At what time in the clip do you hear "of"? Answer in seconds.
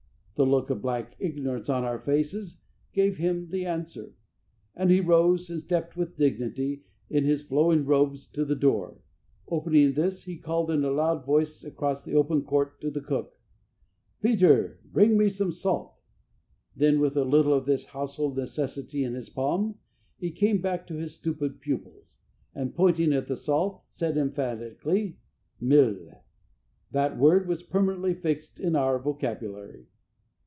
0.71-0.81, 17.53-17.67